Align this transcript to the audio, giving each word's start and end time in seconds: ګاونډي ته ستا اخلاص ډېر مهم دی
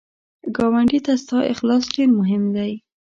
ګاونډي 0.55 0.99
ته 1.05 1.13
ستا 1.21 1.37
اخلاص 1.53 1.83
ډېر 1.93 2.09
مهم 2.19 2.43
دی 2.55 2.71